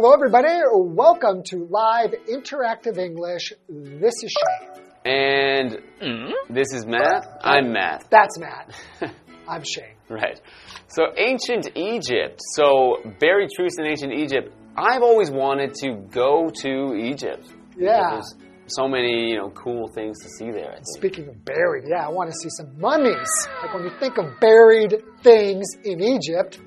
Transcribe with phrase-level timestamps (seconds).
[0.00, 0.60] Hello, everybody.
[0.72, 3.52] Welcome to Live Interactive English.
[3.68, 4.84] This is Shane.
[5.04, 6.54] And hmm?
[6.54, 7.26] this is Matt.
[7.42, 8.04] I'm Matt.
[8.08, 8.76] That's Matt.
[9.48, 9.96] I'm Shane.
[10.08, 10.40] Right.
[10.86, 12.40] So, ancient Egypt.
[12.54, 14.54] So, buried truths in ancient Egypt.
[14.76, 17.52] I've always wanted to go to Egypt.
[17.76, 18.10] Yeah.
[18.12, 18.36] There's
[18.68, 20.70] so many, you know, cool things to see there.
[20.70, 20.86] I think.
[20.96, 23.28] Speaking of buried, yeah, I want to see some mummies.
[23.64, 26.60] Like when you think of buried things in Egypt,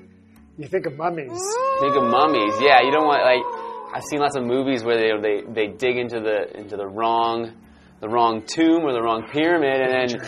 [0.58, 1.30] you think of mummies.
[1.80, 2.54] Think of mummies.
[2.60, 3.42] Yeah, you don't want like
[3.94, 7.52] I've seen lots of movies where they they, they dig into the into the wrong
[8.00, 10.20] the wrong tomb or the wrong pyramid and then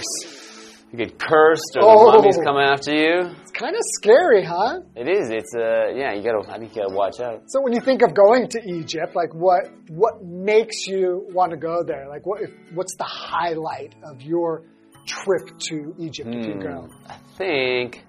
[0.92, 2.10] you get cursed or Oh.
[2.12, 3.20] the mummies come after you.
[3.42, 4.80] It's kind of scary, huh?
[4.94, 5.28] It is.
[5.30, 7.42] It's uh yeah, you gotta I think you gotta watch out.
[7.48, 11.56] So when you think of going to Egypt, like what what makes you want to
[11.56, 12.08] go there?
[12.08, 14.62] Like what if, what's the highlight of your
[15.06, 16.88] trip to Egypt if you go?
[17.08, 18.04] I think,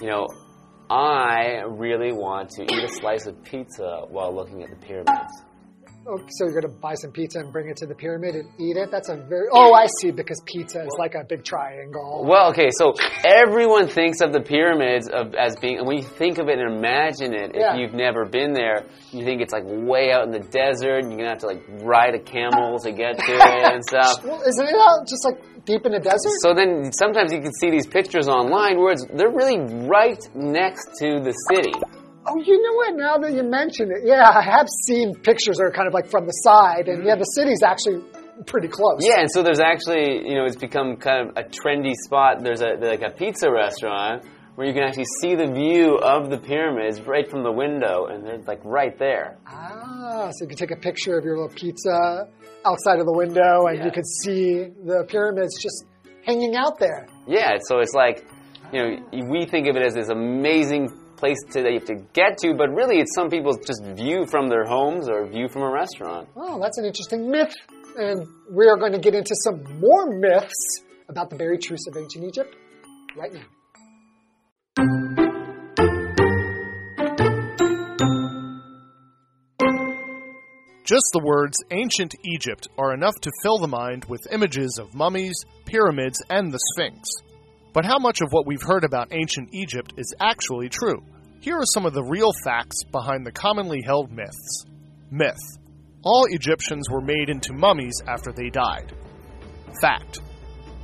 [0.00, 0.26] you know,
[0.88, 5.32] I really want to eat a slice of pizza while looking at the pyramids.
[6.08, 8.76] Oh, so you're gonna buy some pizza and bring it to the pyramid and eat
[8.76, 8.90] it?
[8.92, 12.24] That's a very oh I see because pizza is like a big triangle.
[12.24, 16.38] Well, okay, so everyone thinks of the pyramids of, as being, and when you think
[16.38, 17.74] of it and imagine it, Yeah.
[17.74, 21.10] if you've never been there, you think it's like way out in the desert, and
[21.10, 24.22] you're gonna have to like ride a camel to get to it and stuff.
[24.24, 26.38] Well, isn't it out just like deep in the desert?
[26.40, 30.86] So then sometimes you can see these pictures online where it's, they're really right next
[31.00, 31.72] to the city.
[32.28, 32.94] Oh, you know what?
[32.96, 36.10] Now that you mention it, yeah, I have seen pictures that are kind of like
[36.10, 38.02] from the side, and yeah, the city's actually
[38.46, 38.98] pretty close.
[39.00, 42.42] Yeah, and so there's actually, you know, it's become kind of a trendy spot.
[42.42, 44.24] There's a like a pizza restaurant
[44.56, 48.26] where you can actually see the view of the pyramids right from the window, and
[48.26, 49.36] they're like right there.
[49.46, 52.26] Ah, so you can take a picture of your little pizza
[52.64, 53.84] outside of the window, and Yeah.
[53.84, 55.84] you can see the pyramids just
[56.24, 57.06] hanging out there.
[57.28, 58.24] Yeah, so it's like,
[58.72, 61.96] you know, we think of it as this amazing place to, that you have to
[62.12, 65.62] get to, but really it's some people's just view from their homes or view from
[65.62, 66.28] a restaurant.
[66.36, 67.54] Oh, that's an interesting myth.
[67.96, 71.96] And we are going to get into some more myths about the buried truths of
[71.96, 72.54] ancient Egypt
[73.16, 73.46] right now.
[80.86, 85.34] Just the words ancient Egypt are enough to fill the mind with images of mummies,
[85.64, 87.08] pyramids, and the Sphinx.
[87.76, 91.04] But how much of what we've heard about ancient Egypt is actually true?
[91.40, 94.64] Here are some of the real facts behind the commonly held myths.
[95.10, 95.58] Myth
[96.02, 98.94] All Egyptians were made into mummies after they died.
[99.82, 100.22] Fact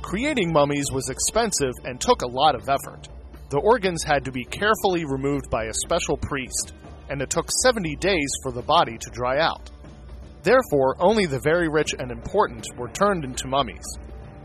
[0.03, 3.09] Creating mummies was expensive and took a lot of effort.
[3.49, 6.73] The organs had to be carefully removed by a special priest,
[7.09, 9.71] and it took 70 days for the body to dry out.
[10.43, 13.97] Therefore, only the very rich and important were turned into mummies.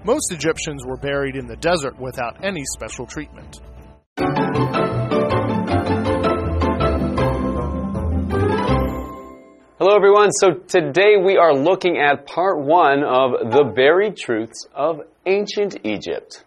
[0.05, 3.61] Most Egyptians were buried in the desert without any special treatment.
[9.79, 10.31] Hello, everyone.
[10.33, 16.45] So today we are looking at part one of the buried truths of ancient Egypt.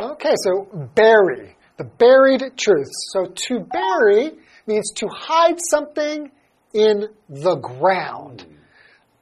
[0.00, 3.10] Okay, so bury, the buried truths.
[3.12, 4.32] So to bury
[4.66, 6.30] means to hide something
[6.72, 8.46] in the ground.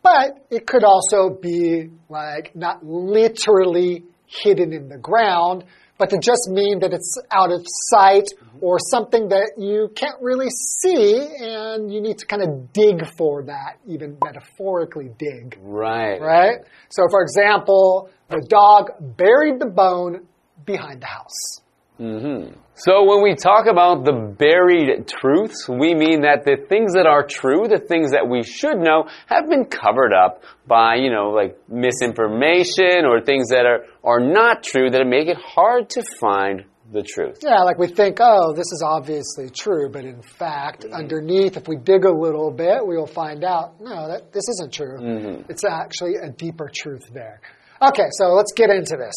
[0.05, 5.65] But it could also be like not literally hidden in the ground,
[5.97, 8.59] but to just mean that it's out of sight mm-hmm.
[8.61, 13.45] or something that you can't really see and you need to kind of dig for
[13.45, 16.21] that, even metaphorically dig Right.
[16.21, 16.59] right?
[16.91, 20.27] So, for example, the dog buried the bone
[20.67, 21.63] behind the house.
[22.01, 22.55] Mm-hmm.
[22.75, 27.25] So when we talk about the buried truths, we mean that the things that are
[27.25, 31.57] true, the things that we should know, have been covered up by, you know, like
[31.69, 37.03] misinformation or things that are, are not true that make it hard to find the
[37.03, 37.39] truth.
[37.43, 40.95] Yeah, like we think, oh, this is obviously true, but in fact, mm-hmm.
[40.95, 44.73] underneath, if we dig a little bit, we will find out, no, that this isn't
[44.73, 44.99] true.
[44.99, 45.51] Mm-hmm.
[45.51, 47.41] It's actually a deeper truth there.
[47.81, 49.15] Okay, so let's get into this.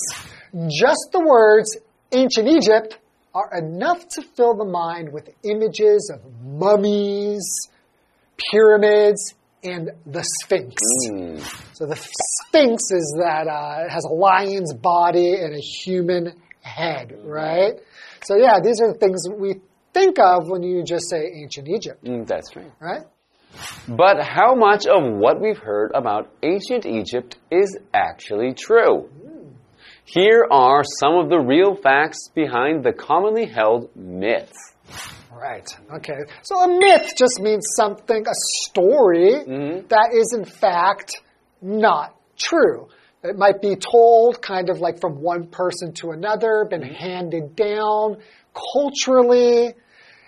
[0.68, 1.78] Just the words
[2.12, 2.98] ancient Egypt
[3.34, 7.44] are enough to fill the mind with images of mummies,
[8.38, 9.34] pyramids,
[9.64, 10.76] and the Sphinx.
[11.74, 17.18] So the Sphinx is that uh, it has a lion's body and a human head,
[17.24, 17.74] right?
[18.24, 19.56] So yeah, these are the things we
[19.94, 22.72] think of when you just say ancient Egypt, Mm, that's right.
[22.80, 23.02] right?
[23.88, 29.10] But how much of what we've heard about ancient Egypt is actually true?
[30.08, 34.58] Here are some of the real facts behind the commonly held myths.
[35.30, 35.68] Right.
[35.98, 36.20] Okay.
[36.44, 38.34] So a myth just means something, a
[38.64, 39.88] story mm-hmm.
[39.90, 41.22] that is in fact
[41.62, 42.88] not true.
[43.22, 46.94] It might be told kind of like from one person to another, been mm-hmm.
[46.94, 48.18] handed down
[48.74, 49.74] culturally.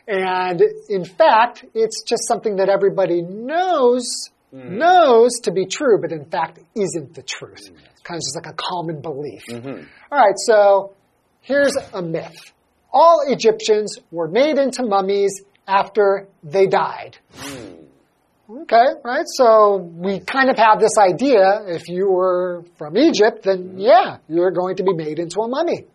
[0.09, 4.79] And in fact, it's just something that everybody knows, Mm.
[4.79, 7.71] knows to be true, but in fact isn't the truth.
[7.71, 7.75] Mm.
[8.03, 9.43] Kind of just like a common belief.
[9.47, 9.83] Mm-hmm.
[10.11, 10.95] All right, so
[11.41, 12.35] here's a myth.
[12.91, 17.17] All Egyptians were made into mummies after they died.
[17.35, 17.85] Mm.
[18.49, 19.25] Okay, right?
[19.27, 24.49] So we kind of have this idea if you were from Egypt, then yeah, you're
[24.49, 25.85] going to be made into a mummy.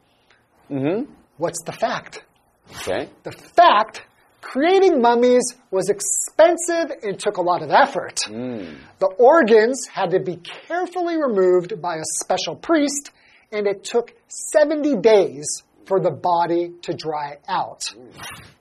[0.70, 1.12] Mm-hmm.
[1.38, 2.22] What's the fact?
[2.70, 3.08] Okay.
[3.24, 4.02] The fact
[4.44, 8.16] creating mummies was expensive and took a lot of effort.
[8.28, 8.76] Mm.
[8.98, 13.10] The organs had to be carefully removed by a special priest,
[13.50, 14.12] and it took
[14.52, 17.84] 70 days for the body to dry out.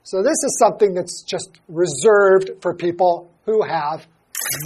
[0.02, 4.06] So, this is something that's just reserved for people who have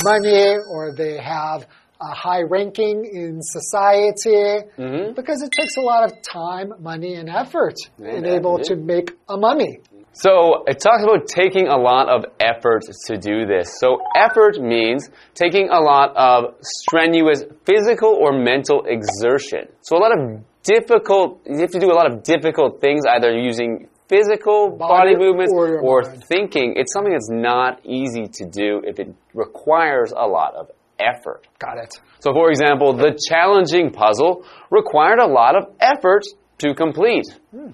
[0.05, 1.67] money or they have
[2.01, 5.15] a high ranking in society mm-hmm.
[5.15, 8.75] because it takes a lot of time, money, and effort Yeah, in able yeah.
[8.75, 9.81] to make a mummy.
[10.19, 13.79] So it talks about taking a lot of effort to do this.
[13.79, 19.69] So effort means taking a lot of strenuous physical or mental exertion.
[19.83, 23.31] So a lot of difficult, you have to do a lot of difficult things, either
[23.31, 26.75] using physical body, Body movements or or thinking.
[26.77, 31.47] It's something that's not easy to do if it requires a lot of effort.
[31.61, 31.95] Got it.
[32.19, 36.25] So, for example, the challenging puzzle required a lot of effort
[36.59, 37.27] to complete.
[37.53, 37.71] Hmm.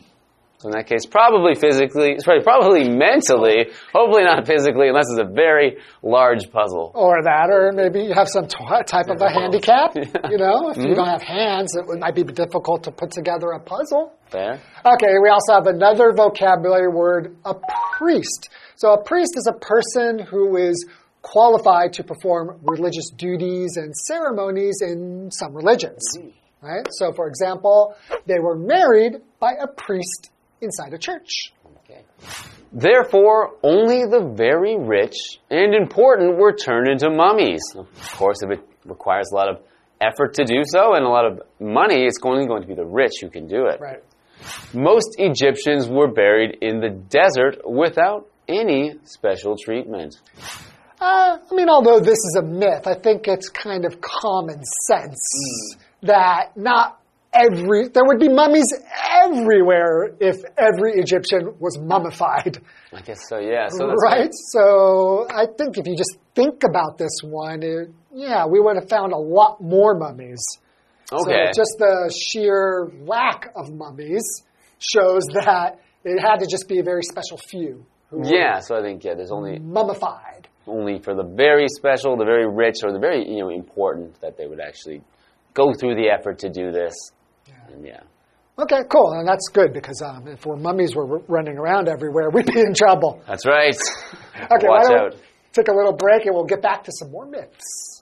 [0.65, 5.31] So, in that case, probably physically, sorry, probably mentally, hopefully not physically, unless it's a
[5.31, 6.91] very large puzzle.
[6.95, 8.57] Or that, or maybe you have some t-
[8.87, 9.95] type of a handicap.
[10.25, 10.95] You know, if you mm-hmm.
[10.95, 14.15] don't have hands, it might be difficult to put together a puzzle.
[14.31, 14.59] There.
[14.87, 17.55] Okay, we also have another vocabulary word, a
[17.99, 18.49] priest.
[18.77, 20.87] So a priest is a person who is
[21.21, 26.03] qualified to perform religious duties and ceremonies in some religions.
[26.63, 26.87] Right?
[26.93, 27.95] So for example,
[28.25, 30.31] they were married by a priest
[30.65, 31.53] inside a church.
[31.85, 32.03] Okay.
[32.73, 35.15] Therefore, only the very rich
[35.51, 37.63] and important were turned into mummies.
[37.77, 39.63] Of course, if it requires a lot of
[40.01, 42.85] effort to do so and a lot of money, it's only going to be the
[42.85, 43.81] rich who can do it.
[43.81, 44.03] Right.
[44.75, 50.17] Most Egyptians were buried in the desert without any special treatment.
[51.01, 55.77] Uh, I mean, although this is a myth, I think it's kind of common sense
[56.03, 57.01] that not
[57.35, 58.67] every there would be mummies
[59.23, 62.59] everywhere if every Egyptian was mummified,
[62.93, 63.69] I guess so, yeah.
[63.69, 64.31] So right?
[64.53, 68.89] So I think if you just think about this one, it, yeah, we would have
[68.89, 70.45] found a lot more mummies.
[71.13, 71.51] Okay.
[71.53, 74.43] So just the sheer lack of mummies
[74.79, 78.83] shows that it had to just be a very special few who yeah, so I
[78.83, 80.49] think yeah, there's only mummified.
[80.67, 84.37] only for the very special, the very rich, or the very you know important that
[84.37, 85.03] they would actually
[85.55, 86.95] go through the effort to do this.
[87.74, 88.02] And yeah.
[88.58, 89.14] Okay, cool.
[89.14, 92.60] And that's good because um, if we're mummies were r- running around everywhere, we'd be
[92.60, 93.22] in trouble.
[93.26, 93.74] That's right.
[94.36, 95.14] Okay, why Watch don't out.
[95.14, 95.20] we
[95.54, 98.02] take a little break and we'll get back to some more myths.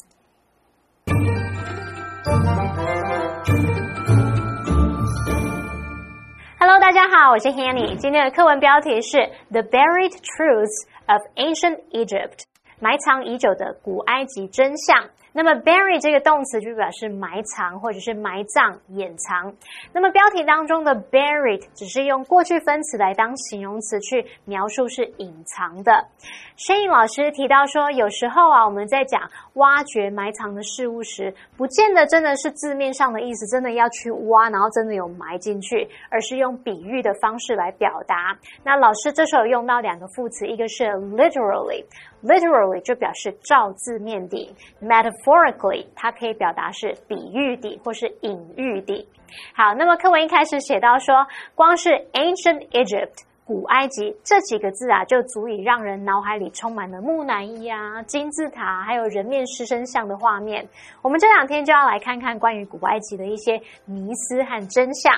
[6.60, 7.96] Hello，大家好，我是 Hanny。
[7.98, 9.18] 今天的课文标题是《
[9.52, 12.44] The Buried Truths of Ancient Egypt》，
[12.80, 15.10] 埋藏已久的古埃及真相。
[15.33, 19.55] 那么 bury 这个动词就表示埋藏或者是埋葬、掩藏。
[19.93, 26.07] 那么标题当中的 buried 只是用过去分词来当形容词去描述是隐藏的。
[26.57, 29.23] 申颖老师提到说，有时候啊，我们在讲
[29.55, 38.37] 挖掘埋藏的事物时，不见得真的是字面上的意思，真的要去挖，然后真的有埋进去，而是用比喻的方式来表达。
[38.63, 41.85] 那老师这时候用到两个副词，一个是 literally。
[42.23, 49.09] Literally 就表示照字面地，metaphorically 它可以表达是比喻地或是隐喻地。
[49.55, 53.25] 好，那么课文一开始写到说，光是 ancient Egypt。
[53.45, 60.67] 古埃及这几个字啊，就足以让人脑海里充满了木乃伊啊、金字塔，还有人面狮身像的画面。
[61.03, 65.13] 我们这两天就要来看看关于古埃及的一些迷思和真相。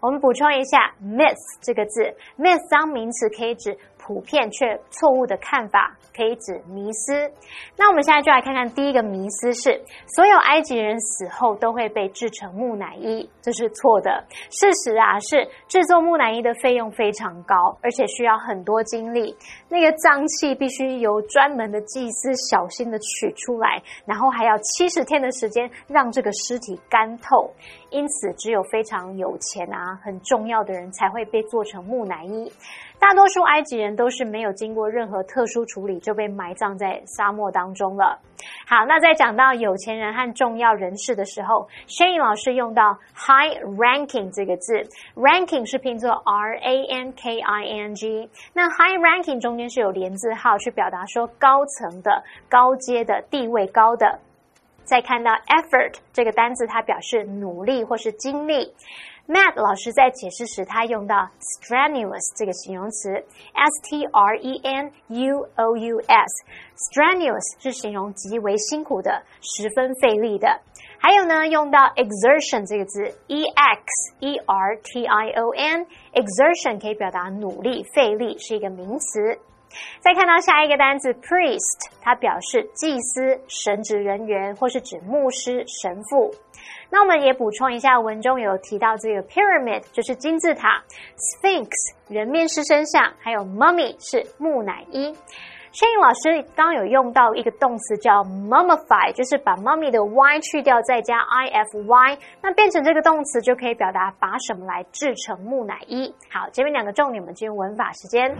[0.00, 7.30] 我们补充一下 “myth” 这个字，“myth” 当名词可以指普遍却错误的看法，可以指迷思。
[7.76, 14.24] 那我们现在就来看看第一个迷思是：所有埃及人死后都会被制成木乃伊，这是错的。
[14.48, 19.36] 事实啊，是制作木乃伊的费用非常高，而且需要很多精力。
[19.68, 27.52] 那个脏器必须由专门的祭司小心的取出来，然后还要七十天的时间让这个尸体干透。
[27.90, 32.50] 因此只有非常有钱啊、很重要的人才会被做成木乃伊。
[33.00, 38.18] 大多数埃及人都是没有经过任何特殊处理就被埋葬在沙漠当中了。
[38.66, 44.74] 好，那在讲到有钱人和重要人士的时候，Shane 老师用到 high ranking 这个字
[45.14, 48.28] ，ranking 是拼作 R A N K I N G。
[48.52, 54.18] 那 high ranking 中间是有连字号，去表达说高层的、高阶的、地位高的。
[54.84, 58.72] 再看到 effort 这个单字，它表示努力或是精力。
[59.28, 63.12] Matt 老师在解释时，他用到 strenuous 这个形容词
[63.52, 66.32] ，S T R E N U O U S。
[66.88, 70.48] strenuous 是形容极为辛苦的、十分费力的。
[70.98, 79.38] 还有呢，用到 exertion 这个字，E X E R T I O N，exertion 可以表达努力、费力，是一个名词。
[80.00, 86.32] 再看到下一个单词 priest，它表示祭司、神职人员，或是指牧师、神父。
[86.90, 90.82] 那我们也补充一下，文中有提到这个 pyramid 就是金字塔
[91.16, 91.68] ，sphinx
[92.08, 95.14] 人面狮身像，还有 mummy 是木乃伊。
[95.72, 106.12] 摄影老师刚有用到一个动词叫 mummify，就是把 mummy 的 y 去掉，再加 i f y，那变成这个动词就可以表达把什么来制成木乃伊。
[106.32, 108.34] 好，前面两个重点我们进入文法时间。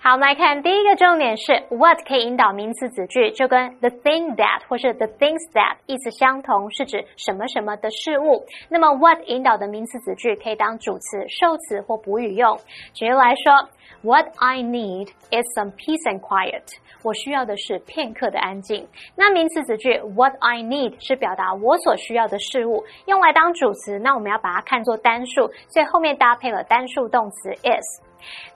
[0.00, 8.44] 好，我们来看第一个重点是 what 可以引导名词子句，就跟 the thing that 或是 the things that 意思相同，是指什么什么的事物。
[8.68, 12.58] 那么 what 引导的名词子句可以当主词、受词或补语用。
[12.94, 13.68] 举例来说。
[14.02, 16.62] What I need is some peace and quiet。
[17.02, 18.86] 我需要的是片刻的安静。
[19.14, 23.98] 那名词子句 What I need 是表达我所需要的事物，用来当主词。
[23.98, 28.03] 那我们要把它看作单数，所以后面搭配了单数动词 is。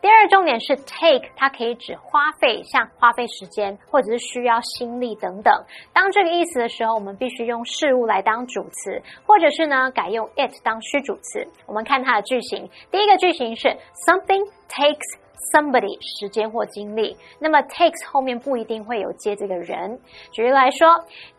[0.01, 5.53] 第二重点是 take，它可以指花费，像花费时间或者是需要心力等等。
[5.93, 11.47] 当这个意思的时候，我们必须用事物来当主词，或者是呢改用 it 当虚主词。
[11.67, 13.69] 我们看它的句型，第一个句型是
[14.07, 15.19] something takes。
[15.55, 19.99] somebody 时间或精力，那么 takes 后面不一定会有接这个人。
[20.33, 20.89] 举例来说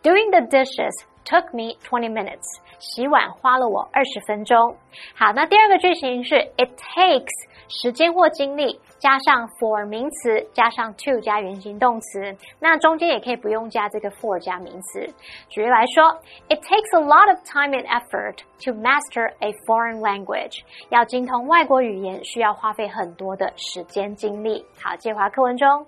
[0.02, 2.42] ，Doing the dishes took me twenty minutes，
[2.80, 4.76] 洗碗花了我二十分钟。
[5.14, 7.50] 好，那第二个句型是 It takes。
[7.72, 15.06] 时间或精力加上 for 名词，加上 to 加原形动词，那中间也可以不用加这个 for 加名词。
[15.48, 20.62] 举例来说，It takes a lot of time and effort to master a foreign language。
[20.88, 24.66] 要精通外国语言，需要花费很多的时间精力。
[24.82, 25.86] 好，介华课文中。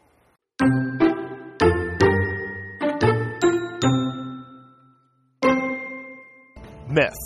[6.92, 7.16] Myth: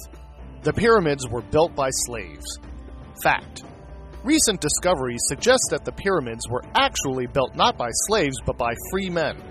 [0.63, 2.61] The pyramids were built by slaves.
[3.21, 3.65] Fact.
[4.23, 9.11] Recent discoveries suggest that the pyramids were actually built not by slaves but by free
[9.11, 9.43] men.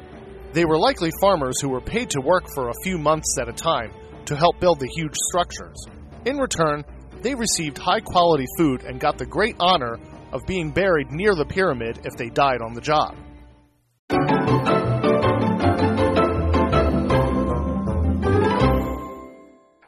[0.53, 3.53] They were likely farmers who were paid to work for a few months at a
[3.53, 3.91] time
[4.27, 5.85] to help build the huge structures.
[6.23, 6.85] In return,
[7.21, 9.99] they received high quality food and got the great honor
[10.31, 13.17] of being buried near the pyramid if they died on the job.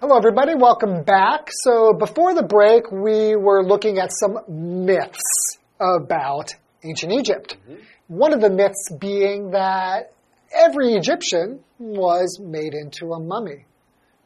[0.08, 0.56] Hello, everybody.
[0.56, 1.50] Welcome back.
[1.52, 7.58] So, before the break, we were looking at some myths about ancient Egypt.
[7.58, 7.80] Mm -hmm.
[8.24, 10.14] One of the myths being that
[10.66, 13.66] every Egyptian was made into a mummy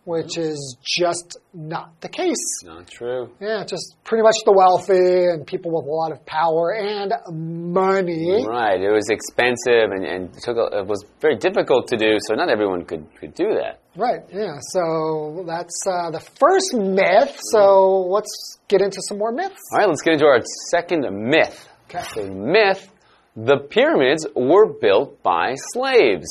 [0.03, 2.63] which is just not the case.
[2.63, 3.29] Not true.
[3.39, 8.43] Yeah, just pretty much the wealthy and people with a lot of power and money.
[8.46, 8.81] Right.
[8.81, 12.50] It was expensive and, and took a, it was very difficult to do, so not
[12.50, 13.79] everyone could, could do that.
[13.96, 14.22] Right.
[14.34, 14.58] Yeah.
[14.72, 17.39] So that's uh, the first myth.
[17.51, 19.60] So let's get into some more myths.
[19.74, 19.88] All right.
[19.88, 20.41] Let's get into our
[20.72, 21.67] second myth.
[21.89, 22.03] Okay.
[22.15, 22.90] So myth
[23.36, 26.28] the pyramids were built by slaves.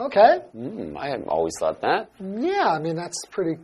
[0.00, 0.40] Okay.
[0.56, 2.10] Mm, I had always thought that.
[2.20, 3.60] Yeah, I mean, that's pretty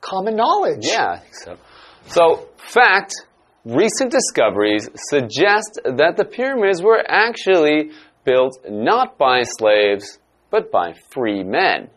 [0.00, 0.86] common knowledge.
[0.86, 1.56] Yeah, so.
[2.06, 3.14] So, fact,
[3.64, 7.90] recent discoveries suggest that the pyramids were actually
[8.24, 10.18] built not by slaves,
[10.50, 11.90] but by free men.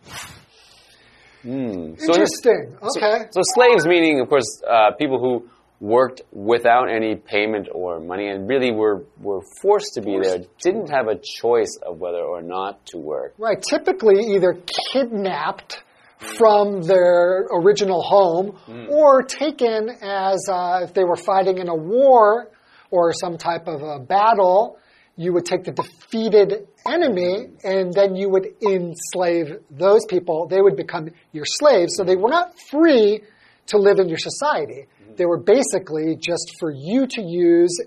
[1.44, 2.00] Mm.
[2.00, 2.76] So Interesting.
[2.82, 3.26] okay.
[3.32, 5.48] So, so, slaves meaning, of course, uh, people who
[5.80, 10.30] worked without any payment or money and really were, were forced to be forced.
[10.30, 13.36] there, didn't have a choice of whether or not to work.
[13.38, 14.60] Right, typically either
[14.92, 15.84] kidnapped
[16.20, 18.90] from their original home mm.
[18.90, 22.50] or taken as uh, if they were fighting in a war
[22.90, 24.80] or some type of a battle.
[25.16, 30.48] You would take the defeated enemy and then you would enslave those people.
[30.48, 31.96] They would become your slaves.
[31.98, 33.22] So they were not free
[33.68, 34.88] to live in your society.
[35.16, 37.80] They were basically just for you to use,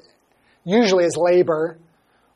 [0.64, 1.78] usually as labor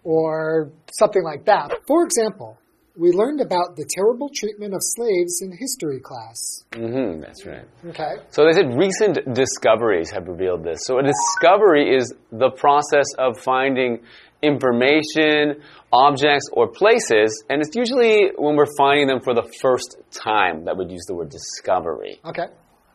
[0.05, 1.73] or something like that.
[1.87, 2.59] For example,
[2.97, 6.65] we learned about the terrible treatment of slaves in history class.
[6.73, 7.67] Mm-hmm, that's right.
[7.89, 8.23] Okay.
[8.31, 10.81] So they said recent discoveries have revealed this.
[10.85, 14.05] So a discovery is the process of finding
[14.43, 15.63] information,
[15.93, 20.77] objects, or places, and it's usually when we're finding them for the first time that
[20.77, 22.21] we'd use the word discovery.
[22.25, 22.47] Okay.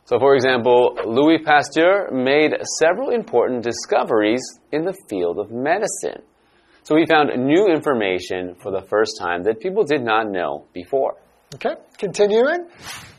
[0.09, 6.23] So, for example, Louis Pasteur made several important discoveries in the field of medicine.
[6.81, 11.17] So he found new information for the first time that people did not know before.
[11.53, 11.75] Okay.
[11.99, 12.65] Continuing.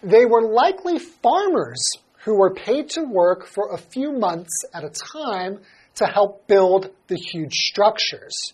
[0.03, 1.81] They were likely farmers
[2.25, 5.61] who were paid to work for a few months at a time
[5.95, 8.53] to help build the huge structures.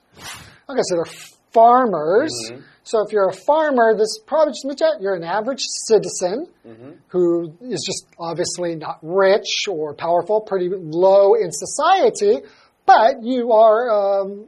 [0.69, 1.15] Okay, so they're
[1.53, 2.35] farmers.
[2.51, 2.61] Mm-hmm.
[2.87, 6.47] So if you're a farmer, this probably just means that you're an average citizen
[7.09, 12.47] who is just obviously not rich or powerful, pretty low in society,
[12.87, 13.91] but you are
[14.23, 14.47] um,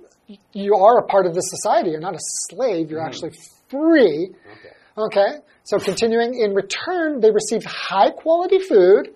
[0.52, 1.90] you are a part of the society.
[1.90, 2.92] You're not a slave.
[2.92, 3.32] You're actually
[3.70, 4.30] free.
[4.96, 5.38] Okay.
[5.64, 9.10] So continuing, in return, they received high quality food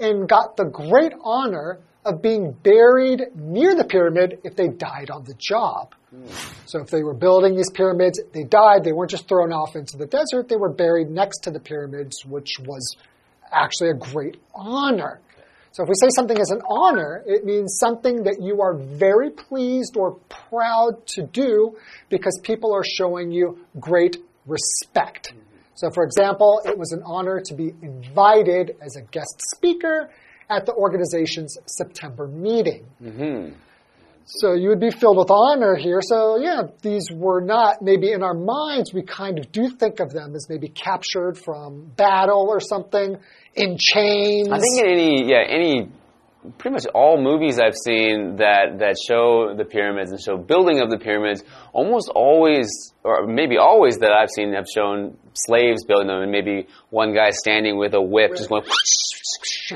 [0.00, 5.24] and got the great honor of being buried near the pyramid if they died on
[5.24, 5.94] the job.
[6.66, 9.96] So if they were building these pyramids, they died, they weren't just thrown off into
[9.96, 12.96] the desert, they were buried next to the pyramids, which was
[13.52, 15.20] actually a great honor.
[15.72, 19.30] So if we say something is an honor, it means something that you are very
[19.30, 21.76] pleased or proud to do
[22.10, 25.34] because people are showing you great respect.
[25.74, 30.10] So for example, it was an honor to be invited as a guest speaker
[30.50, 32.86] at the organization's September meeting.
[33.02, 33.54] Mm-hmm.
[34.26, 36.00] So you would be filled with honor here.
[36.00, 38.92] So yeah, these were not maybe in our minds.
[38.92, 43.18] We kind of do think of them as maybe captured from battle or something
[43.54, 44.48] in chains.
[44.50, 45.90] I think in any yeah any
[46.58, 50.90] pretty much all movies I've seen that that show the pyramids and show building of
[50.90, 56.22] the pyramids almost always or maybe always that I've seen have shown slaves building them
[56.22, 58.64] and maybe one guy standing with a whip just going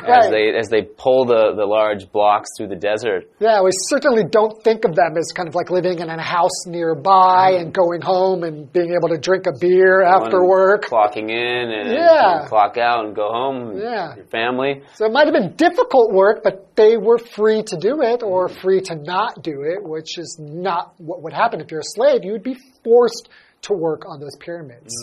[0.07, 3.25] as they as they pull the, the large blocks through the desert.
[3.39, 6.67] Yeah, we certainly don't think of them as kind of like living in a house
[6.67, 7.63] nearby mm-hmm.
[7.63, 10.87] and going home and being able to drink a beer after work.
[10.87, 12.47] Clocking in and, and Yeah.
[12.47, 13.79] clock out and go home.
[13.79, 14.17] Yeah.
[14.17, 14.83] Your family.
[14.95, 18.49] So it might have been difficult work, but they were free to do it or
[18.49, 18.61] mm-hmm.
[18.61, 22.25] free to not do it, which is not what would happen if you're a slave.
[22.25, 22.57] You would be
[22.89, 23.29] forced
[23.63, 24.95] to work on those pyramids.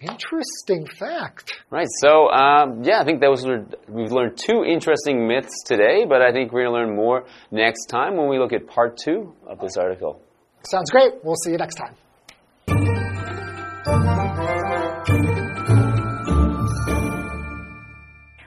[0.00, 1.52] Interesting fact.
[1.70, 1.88] Right.
[2.00, 3.44] So, um, yeah, I think that was
[3.88, 7.86] we've learned two interesting myths today, but I think we're going to learn more next
[7.86, 10.20] time when we look at part two of this article.
[10.62, 11.12] Sounds great.
[11.22, 11.94] We'll see you next time.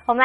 [0.08, 0.24] 我们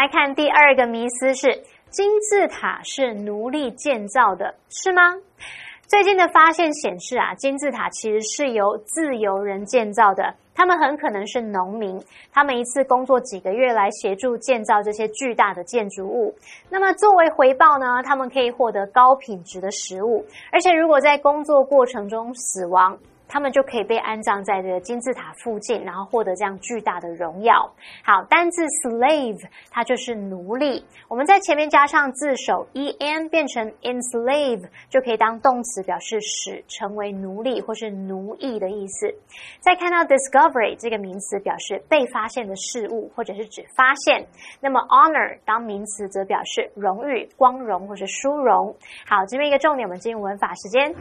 [5.92, 12.02] 最近的发现显示啊，金字塔其实是由自由人建造的，他们很可能是农民，
[12.32, 16.34] 他们一次工作几个月来协助建造这些巨大的建筑物。
[16.70, 22.98] 那么作为回报呢，他们可以获得高品质的食物，而且如果在工作过程中死亡。
[23.32, 27.72] 他们就可以被安葬在这个金字塔附近，然后获得这样巨大的荣耀。
[28.04, 39.14] 好，单字 slave 它就是奴隶，我们在前面加上字首 en 变成 enslave，就可以当动词表示使成为奴隶或是奴役的意思。
[39.60, 44.26] 再看到 discovery 这个名词表示被发现的事物，或者是指发现。
[44.60, 48.76] 那么 honor 当名词则表示荣誉、光荣或是殊荣。
[49.06, 50.94] 好，这边一个重点，我们进入文法时间。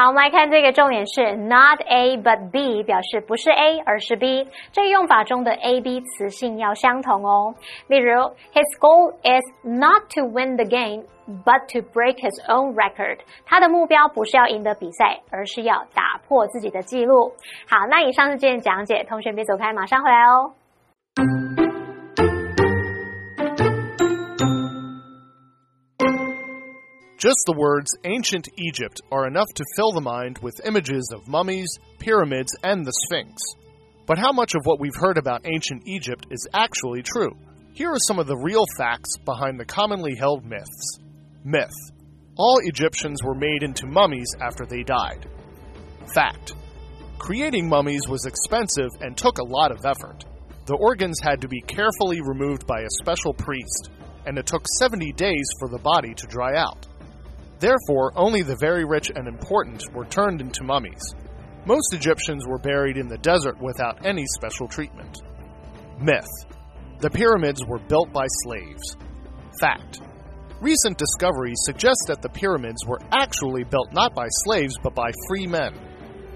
[0.00, 4.46] 好，我们来看这个重点是 not A but B，表示不是 A 而是 B。
[4.70, 7.52] 这个用法中的 A、B 词性要相同哦。
[7.88, 8.12] 例如
[8.54, 11.02] ，His goal is not to win the game。
[11.44, 17.32] But to break his own record，他的目标不是要赢得比赛，而是要打破自己的记录。
[17.68, 20.52] 好，那以上是今天讲解，同学别走开，马上回来哦。
[27.18, 32.52] Just the words ancient Egypt are enough to fill the mind with images of mummies, pyramids,
[32.62, 33.42] and the Sphinx.
[34.06, 37.36] But how much of what we've heard about ancient Egypt is actually true?
[37.72, 41.00] Here are some of the real facts behind the commonly held myths.
[41.44, 41.74] Myth
[42.36, 45.26] All Egyptians were made into mummies after they died.
[46.14, 46.54] Fact
[47.18, 50.24] Creating mummies was expensive and took a lot of effort.
[50.66, 53.90] The organs had to be carefully removed by a special priest,
[54.24, 56.86] and it took 70 days for the body to dry out.
[57.58, 61.14] Therefore, only the very rich and important were turned into mummies.
[61.66, 65.18] Most Egyptians were buried in the desert without any special treatment.
[66.00, 66.28] Myth
[67.00, 68.96] The pyramids were built by slaves.
[69.60, 70.00] Fact
[70.60, 75.46] Recent discoveries suggest that the pyramids were actually built not by slaves but by free
[75.46, 75.72] men.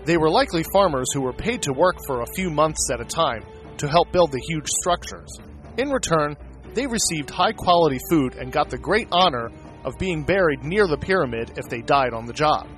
[0.05, 3.05] They were likely farmers who were paid to work for a few months at a
[3.05, 3.45] time
[3.79, 5.39] to help build the huge structures.
[5.77, 6.37] In return,
[6.75, 9.51] they received high quality food and got the great honor
[9.85, 12.69] of being buried near the pyramid if they died on the job.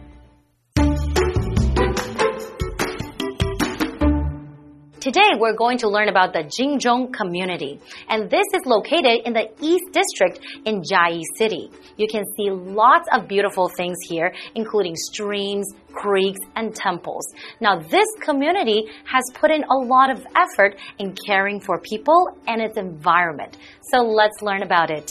[5.04, 7.78] Today, we're going to learn about the Jingzhong community.
[8.08, 11.70] And this is located in the East District in Chiayi City.
[11.98, 17.26] You can see lots of beautiful things here, including streams, creeks, and temples.
[17.60, 22.62] Now, this community has put in a lot of effort in caring for people and
[22.62, 23.58] its environment.
[23.92, 25.10] So let's learn about it.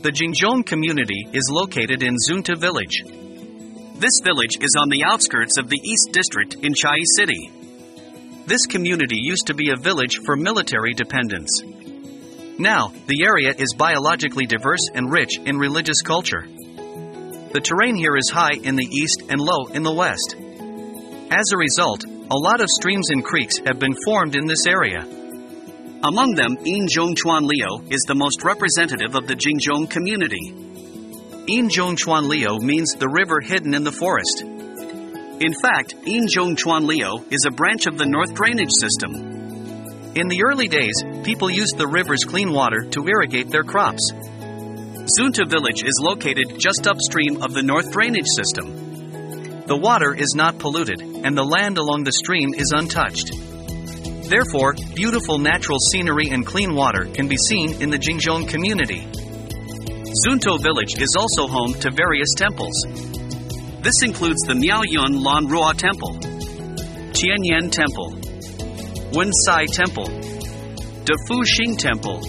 [0.00, 3.02] The Jingzhong community is located in Zunta village.
[3.96, 7.50] This village is on the outskirts of the East District in Chiayi City.
[8.46, 11.50] This community used to be a village for military dependents.
[12.60, 16.46] Now, the area is biologically diverse and rich in religious culture.
[16.46, 20.36] The terrain here is high in the east and low in the west.
[21.32, 25.04] As a result, a lot of streams and creeks have been formed in this area.
[26.04, 30.54] Among them, Yinzhong Chuan Liu is the most representative of the Jingzhong community.
[31.50, 34.42] Yinzhong Chuan Liu means the river hidden in the forest.
[35.40, 39.10] In fact, Yinzhong Chuan Liu is a branch of the North Drainage System.
[40.14, 44.12] In the early days, people used the river's clean water to irrigate their crops.
[45.18, 49.66] Zunta village is located just upstream of the North Drainage System.
[49.66, 53.32] The water is not polluted, and the land along the stream is untouched.
[54.28, 59.08] Therefore, beautiful natural scenery and clean water can be seen in the Jingzhong community.
[60.26, 62.74] Zunto village is also home to various temples.
[63.80, 66.18] This includes the Miaoyun Lan Rua Temple,
[67.16, 68.12] Tianyan Temple,
[69.16, 70.08] Wensai Temple,
[71.08, 72.20] Defu Xing Temple,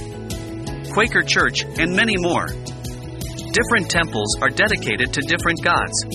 [0.94, 2.48] Quaker Church, and many more.
[2.48, 6.06] Different temples are dedicated to different gods.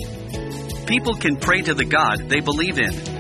[0.86, 3.13] People can pray to the god they believe in.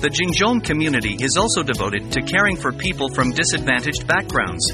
[0.00, 4.64] The Jingzhong community is also devoted to caring for people from disadvantaged backgrounds.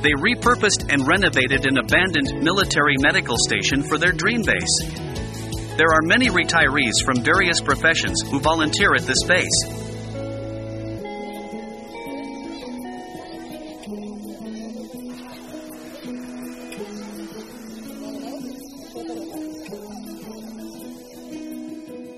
[0.00, 5.76] They repurposed and renovated an abandoned military medical station for their dream base.
[5.76, 9.81] There are many retirees from various professions who volunteer at this base.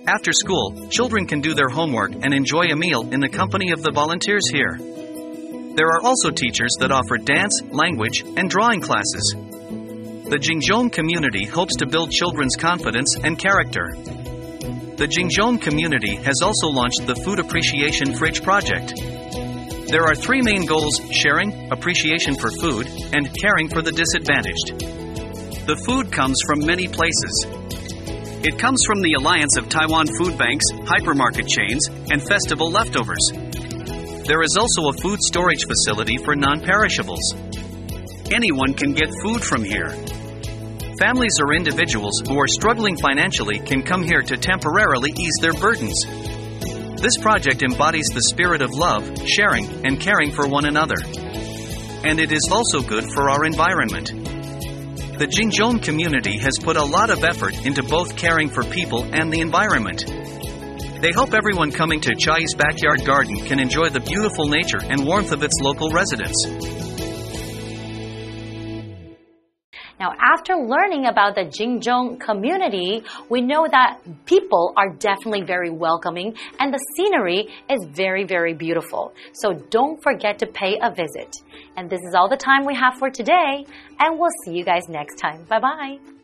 [0.07, 3.83] After school, children can do their homework and enjoy a meal in the company of
[3.83, 4.77] the volunteers here.
[4.79, 9.35] There are also teachers that offer dance, language, and drawing classes.
[9.35, 13.95] The Jingzhong community hopes to build children's confidence and character.
[13.97, 18.93] The Jingzhong community has also launched the Food Appreciation Fridge Project.
[19.89, 25.67] There are three main goals sharing, appreciation for food, and caring for the disadvantaged.
[25.67, 27.64] The food comes from many places.
[28.45, 33.33] It comes from the Alliance of Taiwan Food Banks, hypermarket chains, and festival leftovers.
[33.33, 37.25] There is also a food storage facility for non perishables.
[38.31, 39.89] Anyone can get food from here.
[41.01, 45.97] Families or individuals who are struggling financially can come here to temporarily ease their burdens.
[47.01, 51.01] This project embodies the spirit of love, sharing, and caring for one another.
[52.05, 54.24] And it is also good for our environment.
[55.17, 59.33] The Jingzhong community has put a lot of effort into both caring for people and
[59.33, 60.05] the environment.
[61.01, 65.31] They hope everyone coming to Chiayi's backyard garden can enjoy the beautiful nature and warmth
[65.31, 66.45] of its local residents.
[70.05, 76.35] Now, after learning about the Jingzhong community, we know that people are definitely very welcoming
[76.61, 79.15] and the scenery is very, very beautiful.
[79.33, 81.35] So don't forget to pay a visit.
[81.79, 83.65] And this is all the time we have for today,
[83.99, 85.45] and we'll see you guys next time.
[85.45, 86.24] Bye bye.